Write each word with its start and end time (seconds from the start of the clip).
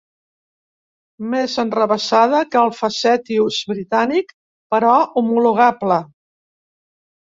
Més 1.33 1.57
enrevessada 1.65 2.41
que 2.49 2.61
el 2.63 2.75
"facetious" 2.79 3.63
britànic, 3.75 4.37
però 4.75 4.99
homologable. 5.25 6.05